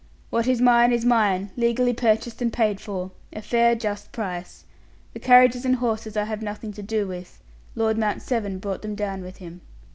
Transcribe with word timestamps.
"What 0.31 0.47
is 0.47 0.59
mine 0.61 0.91
is 0.91 1.05
mine, 1.05 1.51
legally 1.55 1.93
purchased 1.93 2.41
and 2.41 2.51
paid 2.51 2.81
for 2.81 3.11
a 3.31 3.39
fair, 3.39 3.75
just 3.75 4.11
price. 4.11 4.65
The 5.13 5.19
carriages 5.19 5.63
and 5.63 5.75
horses 5.75 6.17
I 6.17 6.23
have 6.23 6.41
nothing 6.41 6.73
to 6.73 6.81
do 6.81 7.05
with; 7.07 7.39
Lord 7.75 7.99
Mount 7.99 8.23
Severn 8.23 8.57
brought 8.57 8.81
them 8.81 8.95
down 8.95 9.21
with 9.21 9.37
him." 9.37 9.61